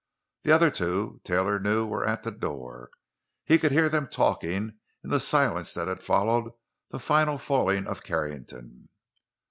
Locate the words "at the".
2.03-2.31